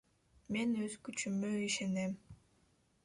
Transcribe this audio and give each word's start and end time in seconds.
Мен 0.55 0.71
өз 0.85 0.95
күчүмө 1.09 1.53
ишенем. 1.67 2.17